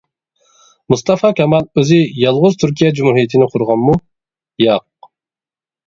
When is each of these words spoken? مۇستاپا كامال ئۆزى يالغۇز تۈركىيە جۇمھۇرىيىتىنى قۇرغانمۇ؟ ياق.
مۇستاپا 0.93 1.31
كامال 1.41 1.67
ئۆزى 1.81 2.01
يالغۇز 2.23 2.59
تۈركىيە 2.65 2.91
جۇمھۇرىيىتىنى 3.01 3.53
قۇرغانمۇ؟ 3.55 3.99
ياق. 4.69 5.11